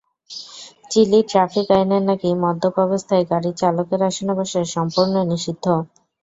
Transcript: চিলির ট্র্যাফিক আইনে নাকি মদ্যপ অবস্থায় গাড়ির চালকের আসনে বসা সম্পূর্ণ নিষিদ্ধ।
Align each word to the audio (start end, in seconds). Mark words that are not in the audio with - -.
চিলির 0.91 1.25
ট্র্যাফিক 1.27 1.67
আইনে 1.71 1.97
নাকি 2.07 2.29
মদ্যপ 2.43 2.75
অবস্থায় 2.85 3.23
গাড়ির 3.31 3.55
চালকের 3.61 4.01
আসনে 4.09 4.33
বসা 4.39 4.61
সম্পূর্ণ 4.75 5.13
নিষিদ্ধ। 5.31 5.65